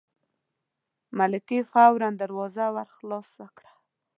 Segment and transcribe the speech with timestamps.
[1.17, 3.71] ملکې فوراً دروازه ور خلاصه کړه.